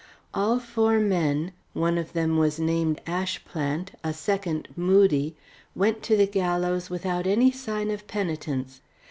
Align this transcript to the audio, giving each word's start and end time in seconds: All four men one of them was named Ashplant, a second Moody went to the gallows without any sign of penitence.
All 0.33 0.57
four 0.57 0.97
men 0.99 1.51
one 1.73 1.99
of 1.99 2.13
them 2.13 2.35
was 2.39 2.59
named 2.59 2.99
Ashplant, 3.05 3.89
a 4.03 4.13
second 4.13 4.67
Moody 4.75 5.35
went 5.75 6.01
to 6.01 6.17
the 6.17 6.25
gallows 6.25 6.89
without 6.89 7.27
any 7.27 7.51
sign 7.51 7.91
of 7.91 8.07
penitence. 8.07 8.81